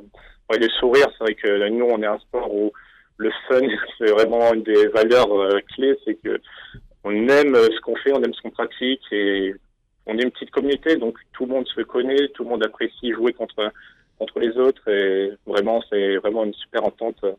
sourires, 0.80 1.08
c'est 1.18 1.24
vrai 1.24 1.36
que 1.36 1.70
nous, 1.70 1.86
on 1.86 2.02
est 2.02 2.08
un 2.08 2.20
sport 2.20 2.54
où 2.54 2.72
le 3.18 3.32
fun, 3.48 3.62
c'est 3.98 4.12
vraiment 4.12 4.54
une 4.54 4.64
des 4.64 4.88
valeurs 4.88 5.32
euh, 5.32 5.60
clés, 5.74 5.98
c'est 6.06 6.16
que 6.16 6.40
on 7.04 7.12
aime 7.12 7.56
euh, 7.56 7.68
ce 7.74 7.80
qu'on 7.82 7.96
fait, 7.98 8.14
on 8.14 8.22
aime 8.22 8.34
ce 8.34 8.42
qu'on 8.42 8.52
pratique 8.52 9.02
et 9.12 9.54
on 10.06 10.18
est 10.18 10.24
une 10.24 10.32
petite 10.32 10.52
communauté, 10.52 10.96
donc 10.98 11.18
tout 11.34 11.46
le 11.46 11.54
monde 11.54 11.68
se 11.68 11.82
connaît, 11.82 12.28
tout 12.30 12.44
le 12.44 12.50
monde 12.50 12.64
apprécie 12.64 13.12
jouer 13.14 13.34
contre 13.34 13.72
contre 14.20 14.40
les 14.40 14.56
autres 14.58 14.88
et 14.90 15.32
vraiment, 15.46 15.82
c'est 15.90 16.18
vraiment 16.18 16.44
une 16.44 16.54
super 16.54 16.84
entente 16.86 17.18
euh, 17.24 17.34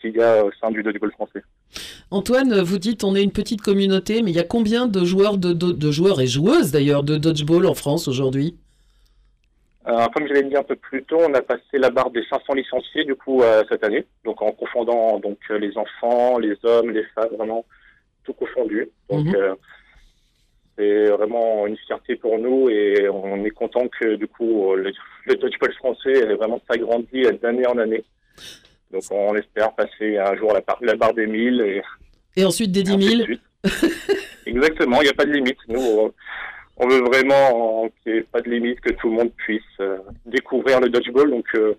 qu'il 0.00 0.14
y 0.16 0.22
a 0.22 0.44
au 0.44 0.50
sein 0.60 0.70
du 0.70 0.82
dodgeball 0.82 1.12
français. 1.12 1.42
Antoine, 2.10 2.60
vous 2.60 2.78
dites 2.78 3.04
on 3.04 3.14
est 3.14 3.22
une 3.22 3.32
petite 3.32 3.60
communauté, 3.62 4.22
mais 4.22 4.30
il 4.30 4.36
y 4.36 4.40
a 4.40 4.44
combien 4.44 4.86
de 4.86 5.04
joueurs, 5.04 5.38
de, 5.38 5.52
de- 5.52 5.72
de 5.72 5.90
joueurs 5.90 6.20
et 6.20 6.26
joueuses 6.26 6.70
d'ailleurs 6.70 7.02
de 7.02 7.16
dodgeball 7.16 7.66
en 7.66 7.74
France 7.74 8.06
aujourd'hui? 8.08 8.56
Alors, 9.86 10.10
comme 10.12 10.26
je 10.26 10.32
l'ai 10.32 10.42
dit 10.44 10.56
un 10.56 10.62
peu 10.62 10.76
plus 10.76 11.02
tôt, 11.04 11.18
on 11.20 11.34
a 11.34 11.42
passé 11.42 11.62
la 11.74 11.90
barre 11.90 12.10
des 12.10 12.24
500 12.30 12.54
licenciés 12.54 13.04
du 13.04 13.14
coup 13.14 13.42
euh, 13.42 13.62
cette 13.68 13.84
année, 13.84 14.06
donc 14.24 14.40
en 14.40 14.52
confondant 14.52 15.18
donc 15.18 15.38
euh, 15.50 15.58
les 15.58 15.76
enfants, 15.76 16.38
les 16.38 16.56
hommes, 16.62 16.90
les 16.90 17.04
femmes, 17.14 17.28
vraiment 17.36 17.64
tout 18.24 18.32
confondu. 18.32 18.88
Donc 19.10 19.26
Mhm. 19.26 19.34
euh, 19.36 19.54
c'est 20.76 21.06
vraiment 21.10 21.66
une 21.66 21.76
fierté 21.76 22.16
pour 22.16 22.38
nous 22.38 22.68
et 22.70 23.08
on 23.08 23.44
est 23.44 23.50
content 23.50 23.86
que 23.88 24.16
du 24.16 24.26
coup 24.26 24.72
euh, 24.72 24.76
le, 24.76 24.92
le 25.26 25.34
dodgeball 25.36 25.72
français 25.74 26.12
ait 26.12 26.34
vraiment 26.34 26.60
s'agrandit 26.68 27.22
d'année 27.42 27.66
en 27.66 27.76
année. 27.78 28.02
Donc 28.90 29.02
on 29.10 29.36
espère 29.36 29.72
passer 29.74 30.16
un 30.16 30.34
jour 30.36 30.52
la, 30.54 30.62
par- 30.62 30.78
la 30.80 30.96
barre 30.96 31.14
des 31.14 31.26
1000 31.26 31.60
et 31.60 31.82
Et 32.36 32.44
ensuite 32.44 32.72
des 32.72 32.82
10 32.82 32.92
ainsi 32.94 33.06
000 33.08 33.18
de 33.20 33.24
suite. 33.24 33.42
Exactement, 34.46 35.00
il 35.00 35.04
n'y 35.04 35.10
a 35.10 35.14
pas 35.14 35.24
de 35.26 35.32
limite. 35.32 35.58
Nous, 35.68 36.12
on- 36.76 36.88
veut 36.88 37.00
vraiment 37.02 37.88
qu'il 38.02 38.12
n'y 38.12 38.18
ait 38.18 38.22
pas 38.22 38.40
de 38.40 38.50
limite, 38.50 38.80
que 38.80 38.92
tout 38.94 39.08
le 39.10 39.16
monde 39.16 39.30
puisse 39.36 39.62
euh, 39.80 39.98
découvrir 40.26 40.80
le 40.80 40.88
dodgeball. 40.88 41.30
Donc, 41.30 41.46
euh, 41.54 41.74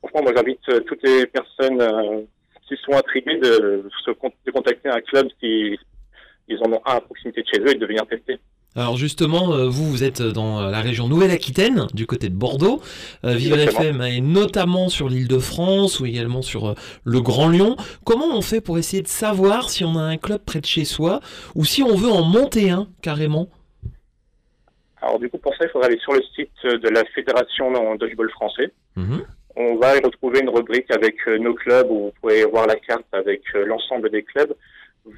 franchement, 0.00 0.22
moi, 0.22 0.32
j'invite 0.36 0.60
euh, 0.68 0.80
toutes 0.80 1.02
les 1.02 1.26
personnes 1.26 1.80
euh, 1.80 2.20
qui 2.68 2.74
sont 2.84 2.92
intriguées 2.96 3.38
de 3.38 3.84
se 4.04 4.10
con- 4.12 4.32
de 4.44 4.50
contacter 4.50 4.88
un 4.88 5.00
club 5.00 5.28
qui 5.40 5.78
ils 6.48 6.58
en 6.64 6.72
ont 6.72 6.80
un 6.86 6.94
à 6.96 7.00
proximité 7.00 7.42
de 7.42 7.46
chez 7.52 7.60
eux 7.60 7.70
et 7.70 7.74
de 7.74 7.86
venir 7.86 8.06
tester. 8.06 8.38
Alors 8.76 8.96
justement, 8.98 9.66
vous, 9.68 9.88
vous 9.90 10.04
êtes 10.04 10.20
dans 10.22 10.60
la 10.60 10.80
région 10.82 11.08
Nouvelle-Aquitaine, 11.08 11.86
du 11.94 12.06
côté 12.06 12.28
de 12.28 12.34
Bordeaux. 12.34 12.82
Vivre 13.24 13.58
FM 13.58 14.02
est 14.02 14.20
notamment 14.20 14.88
sur 14.90 15.08
l'île 15.08 15.28
de 15.28 15.38
France 15.38 15.98
ou 15.98 16.04
également 16.06 16.42
sur 16.42 16.74
le 17.02 17.20
Grand 17.22 17.48
Lyon. 17.48 17.74
Comment 18.04 18.26
on 18.36 18.42
fait 18.42 18.60
pour 18.60 18.76
essayer 18.78 19.02
de 19.02 19.08
savoir 19.08 19.70
si 19.70 19.82
on 19.84 19.96
a 19.96 20.02
un 20.02 20.18
club 20.18 20.42
près 20.44 20.60
de 20.60 20.66
chez 20.66 20.84
soi 20.84 21.20
ou 21.54 21.64
si 21.64 21.82
on 21.82 21.94
veut 21.96 22.10
en 22.10 22.22
monter 22.22 22.68
un 22.70 22.86
carrément? 23.00 23.48
Alors 25.02 25.18
du 25.18 25.28
coup, 25.28 25.38
pour 25.38 25.54
ça, 25.56 25.64
il 25.64 25.70
faudrait 25.70 25.88
aller 25.88 25.98
sur 26.00 26.12
le 26.12 26.22
site 26.34 26.50
de 26.64 26.88
la 26.88 27.04
Fédération 27.06 27.96
Dodgeball 27.96 28.30
français. 28.30 28.72
Mhm. 28.96 29.24
On 29.56 29.76
va 29.76 29.96
y 29.96 30.00
retrouver 30.00 30.40
une 30.40 30.50
rubrique 30.50 30.90
avec 30.90 31.16
euh, 31.28 31.38
nos 31.38 31.54
clubs 31.54 31.90
où 31.90 32.04
vous 32.06 32.12
pouvez 32.20 32.44
voir 32.44 32.66
la 32.66 32.76
carte 32.76 33.06
avec 33.12 33.42
euh, 33.54 33.64
l'ensemble 33.64 34.10
des 34.10 34.22
clubs. 34.22 34.54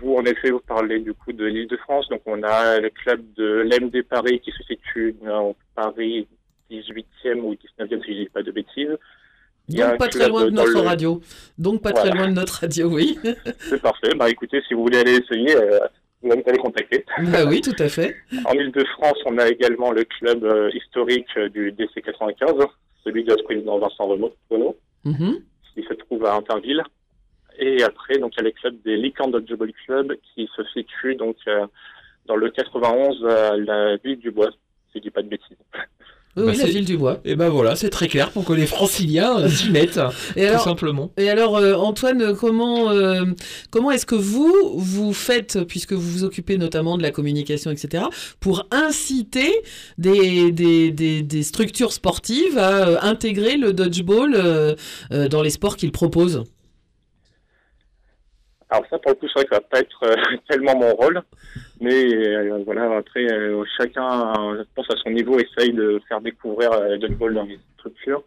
Vous, 0.00 0.14
en 0.14 0.24
effet, 0.24 0.50
vous 0.50 0.60
parlez 0.60 1.00
du 1.00 1.12
coup 1.14 1.32
de 1.32 1.44
l'île 1.44 1.66
de 1.66 1.76
France. 1.78 2.08
Donc, 2.08 2.20
on 2.26 2.42
a 2.42 2.78
le 2.78 2.90
club 2.90 3.22
de 3.36 3.62
l'MD 3.68 4.02
Paris 4.02 4.40
qui 4.40 4.52
se 4.52 4.62
situe 4.62 5.16
en 5.28 5.56
Paris 5.74 6.28
18e 6.70 7.40
ou 7.40 7.54
19e, 7.54 8.04
si 8.04 8.12
je 8.14 8.22
dis 8.24 8.28
pas 8.28 8.42
de 8.42 8.50
bêtises. 8.52 8.96
Donc 9.68 9.98
pas 9.98 10.08
très 10.08 10.28
loin 10.28 10.46
de 10.46 10.50
notre 10.50 10.72
le- 10.72 10.80
radio. 10.80 11.20
Donc 11.58 11.82
pas 11.82 11.92
très 11.92 12.10
loin 12.10 12.28
de 12.28 12.32
notre 12.32 12.60
radio, 12.60 12.88
oui. 12.88 13.18
C'est 13.58 13.82
parfait. 13.82 14.14
Bah 14.16 14.30
écoutez, 14.30 14.62
si 14.66 14.72
vous 14.74 14.82
voulez 14.82 14.98
aller 14.98 15.16
essayer, 15.18 15.54
euh, 15.56 15.80
vous 16.22 16.32
allez 16.32 16.42
les 16.52 16.58
contacter. 16.58 17.04
bah 17.32 17.44
oui, 17.46 17.60
tout 17.60 17.76
à 17.78 17.88
fait. 17.88 18.16
En 18.44 18.52
Ile-de-France, 18.52 19.18
on 19.26 19.38
a 19.38 19.48
également 19.48 19.92
le 19.92 20.04
club 20.04 20.44
euh, 20.44 20.70
historique 20.74 21.28
euh, 21.36 21.48
du 21.48 21.72
DC 21.72 22.02
95, 22.04 22.54
celui 23.04 23.24
de 23.24 23.30
notre 23.30 23.44
président 23.44 23.78
Vincent 23.78 24.06
Renaud, 24.06 24.34
Mhm. 25.04 25.40
qui 25.74 25.82
se 25.84 25.94
trouve 25.94 26.24
à 26.26 26.34
Interville. 26.34 26.82
Et 27.60 27.82
après, 27.82 28.18
donc, 28.18 28.32
il 28.34 28.38
y 28.38 28.40
a 28.40 28.44
les 28.44 28.52
clubs 28.52 28.76
des 28.84 28.96
Licornes 28.96 29.30
Dodgeball 29.32 29.72
Club 29.86 30.12
qui 30.34 30.48
se 30.56 30.62
situent 30.72 31.14
donc 31.16 31.36
euh, 31.46 31.66
dans 32.26 32.36
le 32.36 32.50
91 32.50 33.24
à 33.26 33.56
la 33.56 33.96
ville 33.96 34.18
du 34.18 34.30
Bois, 34.30 34.50
si 34.92 34.98
je 34.98 35.00
dis 35.00 35.10
pas 35.10 35.22
de 35.22 35.28
bêtises. 35.28 35.56
Oui, 36.36 36.44
Bah, 36.44 36.52
oui, 36.52 36.58
la 36.58 36.66
ville 36.66 36.84
du 36.84 36.96
bois. 36.96 37.20
Et 37.24 37.34
ben 37.34 37.48
voilà, 37.48 37.74
c'est 37.74 37.90
très 37.90 38.06
clair 38.06 38.30
pour 38.30 38.44
que 38.44 38.52
les 38.52 38.66
franciliens 38.66 39.38
euh, 39.40 39.48
s'y 39.48 39.70
mettent, 39.70 39.98
Et 40.36 40.42
tout 40.42 40.48
alors, 40.48 40.62
simplement. 40.64 41.10
Et 41.16 41.28
alors, 41.30 41.56
euh, 41.56 41.74
Antoine, 41.74 42.34
comment, 42.36 42.90
euh, 42.90 43.24
comment 43.70 43.90
est-ce 43.90 44.06
que 44.06 44.14
vous, 44.14 44.54
vous 44.76 45.12
faites, 45.12 45.64
puisque 45.64 45.92
vous 45.94 46.10
vous 46.10 46.24
occupez 46.24 46.56
notamment 46.58 46.96
de 46.96 47.02
la 47.02 47.10
communication, 47.10 47.70
etc., 47.70 48.04
pour 48.40 48.66
inciter 48.70 49.50
des, 49.98 50.52
des, 50.52 50.90
des, 50.92 51.22
des 51.22 51.42
structures 51.42 51.92
sportives 51.92 52.56
à 52.58 52.88
euh, 52.88 52.96
intégrer 53.02 53.56
le 53.56 53.72
dodgeball 53.72 54.76
dans 55.10 55.42
les 55.42 55.50
sports 55.50 55.76
qu'ils 55.76 55.92
proposent? 55.92 56.44
Alors 58.70 58.84
ça, 58.90 58.98
pour 58.98 59.12
le 59.12 59.16
coup, 59.16 59.26
c'est 59.28 59.40
vrai 59.40 59.44
que 59.44 59.54
ça 59.54 59.60
va 59.60 59.66
pas 59.66 59.80
être 59.80 60.02
euh, 60.04 60.36
tellement 60.48 60.76
mon 60.76 60.94
rôle, 60.94 61.22
mais 61.80 62.14
euh, 62.14 62.62
voilà, 62.64 62.96
après, 62.98 63.24
euh, 63.32 63.64
chacun, 63.78 64.32
euh, 64.32 64.58
je 64.58 64.62
pense 64.74 64.90
à 64.90 64.96
son 65.02 65.10
niveau, 65.10 65.38
essaye 65.38 65.72
de 65.72 66.00
faire 66.08 66.20
découvrir 66.20 66.72
euh, 66.72 66.88
le 66.90 66.98
dodgeball 66.98 67.34
dans 67.34 67.44
les 67.44 67.58
structures. 67.78 68.22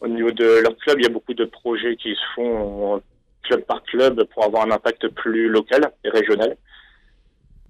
Au 0.00 0.08
niveau 0.08 0.32
de 0.32 0.62
leur 0.62 0.76
club, 0.78 0.98
il 0.98 1.04
y 1.04 1.06
a 1.06 1.12
beaucoup 1.12 1.34
de 1.34 1.44
projets 1.44 1.94
qui 1.94 2.12
se 2.12 2.34
font 2.34 2.96
euh, 2.96 2.98
club 3.44 3.60
par 3.62 3.82
club 3.84 4.24
pour 4.34 4.44
avoir 4.44 4.66
un 4.66 4.72
impact 4.72 5.06
plus 5.08 5.48
local 5.48 5.92
et 6.04 6.08
régional. 6.08 6.56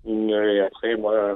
Euh, 0.07 0.53
Et 0.55 0.61
après, 0.61 0.97
moi, 0.97 1.13
euh, 1.13 1.35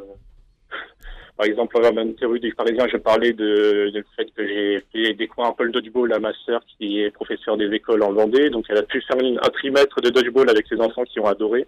par 1.37 1.47
exemple, 1.47 1.79
l'interview 1.81 2.39
du 2.39 2.55
Parisien, 2.55 2.87
je 2.89 2.97
parlais 2.97 3.33
de, 3.33 3.91
du 3.93 4.05
fait 4.17 4.25
que 4.35 4.47
j'ai 4.47 4.83
fait 4.93 5.15
découvrir 5.15 5.51
un 5.51 5.55
peu 5.55 5.65
le 5.65 5.73
dodgeball 5.73 6.13
à 6.13 6.19
ma 6.19 6.33
sœur 6.47 6.63
qui 6.79 7.01
est 7.03 7.11
professeure 7.11 7.57
des 7.57 7.71
écoles 7.75 8.03
en 8.03 8.13
Vendée. 8.13 8.49
Donc, 8.51 8.65
elle 8.69 8.79
a 8.79 8.83
pu 8.83 9.03
faire 9.03 9.19
un 9.19 9.51
trimètre 9.51 10.01
de 10.01 10.11
dodgeball 10.11 10.49
avec 10.49 10.67
ses 10.67 10.81
enfants 10.81 11.05
qui 11.05 11.21
ont 11.21 11.27
adoré. 11.27 11.67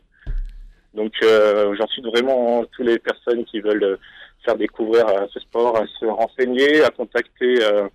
Donc, 0.94 1.12
euh, 1.22 1.74
j'incite 1.76 2.06
vraiment 2.06 2.64
toutes 2.72 2.86
les 2.86 2.98
personnes 2.98 3.44
qui 3.44 3.60
veulent 3.60 3.84
euh, 3.84 3.96
faire 4.44 4.56
découvrir 4.56 5.06
euh, 5.06 5.26
ce 5.32 5.40
sport 5.40 5.76
à 5.76 5.86
se 5.86 6.06
renseigner, 6.06 6.82
à 6.82 6.90
contacter 6.90 7.62
euh, 7.62 7.88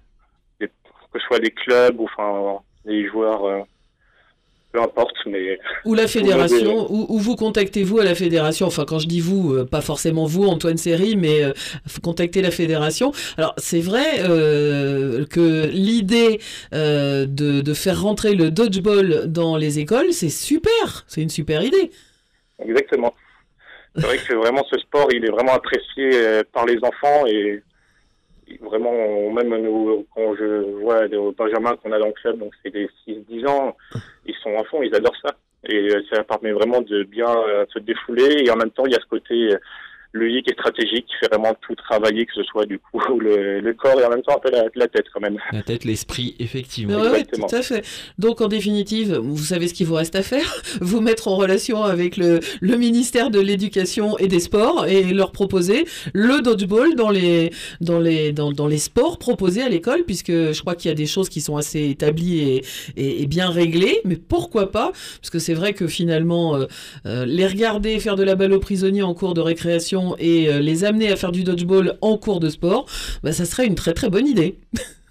des- 0.59 0.67
que 0.67 1.19
ce 1.19 1.25
soit 1.25 1.39
des 1.39 1.51
clubs 1.51 1.99
ou 1.99 2.03
enfin 2.05 2.59
des 2.85 3.07
joueurs, 3.07 3.45
euh, 3.45 3.59
peu 4.73 4.81
importe, 4.81 5.15
mais 5.27 5.59
Ou 5.85 5.93
la 5.93 6.07
fédération, 6.07 6.91
ou, 6.91 7.05
ou 7.07 7.19
vous 7.19 7.35
contactez-vous 7.35 7.99
à 7.99 8.03
la 8.03 8.15
fédération, 8.15 8.65
enfin 8.65 8.85
quand 8.85 8.97
je 8.97 9.07
dis 9.07 9.21
vous, 9.21 9.53
euh, 9.53 9.65
pas 9.65 9.81
forcément 9.81 10.25
vous, 10.25 10.45
Antoine 10.45 10.77
Seri, 10.77 11.15
mais 11.15 11.43
euh, 11.43 11.53
faut 11.87 12.01
contacter 12.01 12.41
la 12.41 12.49
fédération. 12.49 13.11
Alors 13.37 13.53
c'est 13.57 13.79
vrai 13.79 14.21
euh, 14.21 15.25
que 15.27 15.67
l'idée 15.67 16.39
euh, 16.73 17.27
de, 17.27 17.61
de 17.61 17.73
faire 17.73 18.01
rentrer 18.01 18.33
le 18.33 18.49
dodgeball 18.49 19.31
dans 19.31 19.57
les 19.57 19.77
écoles, 19.77 20.11
c'est 20.11 20.29
super, 20.29 21.05
c'est 21.07 21.21
une 21.21 21.29
super 21.29 21.63
idée. 21.63 21.91
Exactement. 22.59 23.13
C'est 23.95 24.05
vrai 24.07 24.17
que 24.17 24.33
vraiment 24.33 24.65
ce 24.71 24.79
sport, 24.79 25.07
il 25.13 25.23
est 25.23 25.29
vraiment 25.29 25.53
apprécié 25.53 26.41
par 26.51 26.65
les 26.65 26.77
enfants 26.77 27.27
et 27.27 27.61
vraiment, 28.61 29.31
même 29.31 30.05
quand 30.13 30.35
je 30.35 30.79
vois 30.81 31.05
les 31.07 31.17
Benjamin 31.37 31.75
qu'on 31.77 31.91
a 31.91 31.99
dans 31.99 32.07
le 32.07 32.13
club, 32.13 32.39
donc 32.39 32.53
c'est 32.63 32.71
des 32.71 32.89
6-10 33.07 33.47
ans, 33.47 33.75
ils 34.25 34.35
sont 34.35 34.55
fond, 34.65 34.81
ils 34.81 34.95
adorent 34.95 35.17
ça. 35.23 35.35
Et 35.69 35.89
ça 36.11 36.23
permet 36.23 36.51
vraiment 36.51 36.81
de 36.81 37.03
bien 37.03 37.29
euh, 37.29 37.65
se 37.73 37.79
défouler 37.79 38.43
et 38.45 38.51
en 38.51 38.57
même 38.57 38.71
temps, 38.71 38.85
il 38.85 38.91
y 38.91 38.95
a 38.95 38.99
ce 38.99 39.05
côté 39.05 39.55
euh, 40.15 40.19
logique 40.19 40.49
et 40.49 40.53
stratégique 40.53 41.05
qui 41.07 41.13
fait 41.19 41.27
vraiment 41.27 41.53
tout 41.61 41.75
travailler, 41.75 42.25
que 42.25 42.33
ce 42.35 42.43
soit 42.43 42.65
du 42.65 42.79
coup 42.79 42.99
le, 43.19 43.59
le 43.59 43.73
corps 43.73 43.99
et 43.99 44.05
en 44.05 44.09
même 44.09 44.21
temps 44.21 44.35
un 44.35 44.39
peu 44.39 44.51
la, 44.51 44.65
la 44.75 44.87
tête 44.87 45.05
quand 45.13 45.21
même. 45.21 45.37
La 45.51 45.61
tête, 45.63 45.83
l'esprit, 45.85 46.35
effectivement. 46.39 46.99
Ouais, 46.99 47.07
Exactement. 47.07 47.47
tout 47.47 47.55
à 47.55 47.61
fait. 47.61 47.85
Donc 48.19 48.41
en 48.41 48.47
définitive, 48.47 49.15
vous 49.15 49.37
savez 49.37 49.67
ce 49.67 49.73
qu'il 49.73 49.87
vous 49.87 49.95
reste 49.95 50.15
à 50.15 50.23
faire, 50.23 50.53
vous 50.81 51.01
mettre 51.01 51.27
en 51.27 51.35
relation 51.35 51.83
avec 51.83 52.17
le, 52.17 52.39
le 52.61 52.77
ministère 52.77 53.29
de 53.29 53.39
l'Éducation 53.39 54.17
et 54.17 54.27
des 54.27 54.39
Sports 54.39 54.85
et 54.87 55.03
leur 55.13 55.31
proposer 55.31 55.85
le 56.13 56.41
dodgeball 56.41 56.95
dans 56.95 57.09
les, 57.09 57.51
dans 57.81 57.99
les, 57.99 58.31
dans, 58.31 58.51
dans 58.51 58.67
les 58.67 58.77
sports 58.77 59.17
proposés 59.17 59.61
à 59.61 59.69
l'école, 59.69 60.03
puisque 60.03 60.31
je 60.31 60.59
crois 60.61 60.75
qu'il 60.75 60.89
y 60.89 60.91
a 60.91 60.95
des 60.95 61.05
choses 61.05 61.29
qui 61.29 61.41
sont 61.41 61.57
assez 61.57 61.89
établies 61.89 62.39
et, 62.39 62.65
et, 62.97 63.21
et 63.23 63.27
bien 63.27 63.49
réglées, 63.49 64.01
mais 64.05 64.15
pourquoi 64.15 64.71
pas? 64.71 64.91
Parce 65.19 65.29
que 65.29 65.39
c'est 65.39 65.53
vrai 65.53 65.73
que 65.73 65.87
finalement, 65.87 66.55
euh, 66.55 66.65
euh, 67.05 67.25
les 67.25 67.47
regarder 67.47 67.99
faire 67.99 68.15
de 68.15 68.23
la 68.23 68.35
balle 68.35 68.53
aux 68.53 68.59
prisonniers 68.59 69.03
en 69.03 69.13
cours 69.13 69.33
de 69.33 69.41
récréation 69.41 70.02
et 70.19 70.49
euh, 70.49 70.59
les 70.59 70.83
amener 70.83 71.11
à 71.11 71.15
faire 71.15 71.31
du 71.31 71.43
dodgeball 71.43 71.97
en 72.01 72.17
cours 72.17 72.39
de 72.39 72.49
sport, 72.49 72.85
bah, 73.23 73.31
ça 73.31 73.45
serait 73.45 73.65
une 73.65 73.75
très 73.75 73.93
très 73.93 74.09
bonne 74.09 74.27
idée. 74.27 74.57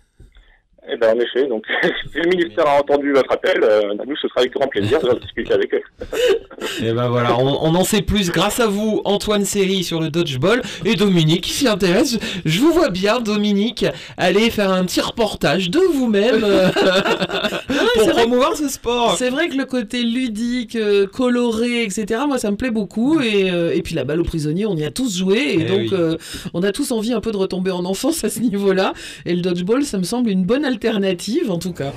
Eh 0.92 0.96
ben, 0.98 1.16
en 1.16 1.20
effet, 1.20 1.46
donc 1.46 1.64
si 2.12 2.18
le 2.18 2.28
ministère 2.28 2.66
a 2.66 2.80
entendu 2.80 3.12
votre 3.12 3.32
appel, 3.32 3.60
euh, 3.62 3.94
nous, 4.06 4.16
ce 4.16 4.28
sera 4.28 4.40
avec 4.40 4.52
grand 4.52 4.66
plaisir 4.68 5.00
de 5.00 5.18
discuter 5.20 5.54
avec 5.54 5.72
eux. 5.74 5.82
Et 6.82 6.92
ben 6.92 7.08
voilà, 7.08 7.36
on, 7.38 7.58
on 7.62 7.74
en 7.74 7.84
sait 7.84 8.02
plus 8.02 8.30
grâce 8.30 8.60
à 8.60 8.66
vous, 8.66 9.00
Antoine 9.04 9.44
Seri, 9.44 9.84
sur 9.84 10.00
le 10.00 10.10
dodgeball, 10.10 10.62
et 10.84 10.94
Dominique 10.94 11.42
qui 11.42 11.52
s'y 11.52 11.68
intéresse. 11.68 12.18
Je 12.44 12.60
vous 12.60 12.72
vois 12.72 12.90
bien, 12.90 13.20
Dominique, 13.20 13.84
aller 14.16 14.50
faire 14.50 14.70
un 14.70 14.84
petit 14.84 15.00
reportage 15.00 15.70
de 15.70 15.78
vous-même 15.92 16.42
euh, 16.44 16.68
pour 17.94 18.02
c'est 18.04 18.10
vrai 18.10 18.22
promouvoir 18.22 18.56
ce 18.56 18.68
sport. 18.68 19.16
C'est 19.16 19.30
vrai 19.30 19.48
que 19.48 19.56
le 19.56 19.64
côté 19.64 20.02
ludique, 20.02 20.76
euh, 20.76 21.06
coloré, 21.06 21.82
etc., 21.82 22.20
moi 22.26 22.38
ça 22.38 22.50
me 22.50 22.56
plaît 22.56 22.70
beaucoup. 22.70 23.20
Et, 23.20 23.50
euh, 23.50 23.72
et 23.74 23.82
puis 23.82 23.94
la 23.94 24.04
balle 24.04 24.20
aux 24.20 24.24
prisonniers, 24.24 24.66
on 24.66 24.76
y 24.76 24.84
a 24.84 24.90
tous 24.90 25.16
joué. 25.18 25.38
Et 25.38 25.60
Eh 25.60 25.64
donc 25.64 25.78
oui. 25.80 25.88
euh, 25.92 26.16
on 26.54 26.62
a 26.62 26.72
tous 26.72 26.92
envie 26.92 27.12
un 27.12 27.20
peu 27.20 27.32
de 27.32 27.36
retomber 27.36 27.70
en 27.70 27.84
enfance 27.84 28.22
à 28.24 28.28
ce 28.30 28.40
niveau-là. 28.40 28.92
Et 29.26 29.34
le 29.34 29.40
dodgeball, 29.42 29.84
ça 29.84 29.98
me 29.98 30.04
semble 30.04 30.30
une 30.30 30.44
bonne 30.44 30.64
alternative 30.84 31.50
en 31.50 31.58
tout 31.58 31.72
cas. 31.72 31.92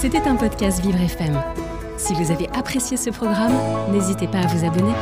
C'était 0.00 0.22
un 0.26 0.36
podcast 0.36 0.80
Vivre 0.82 1.00
FM. 1.00 1.38
Si 1.98 2.14
vous 2.14 2.30
avez 2.30 2.48
apprécié 2.54 2.96
ce 2.96 3.10
programme, 3.10 3.52
n'hésitez 3.92 4.26
pas 4.26 4.38
à 4.38 4.46
vous 4.46 4.64
abonner. 4.64 4.92